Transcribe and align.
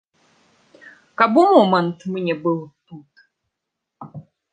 Каб 1.21 1.31
у 1.41 1.43
момант 1.57 1.99
мне 2.15 2.33
быў 2.47 2.57
тут. 2.87 3.21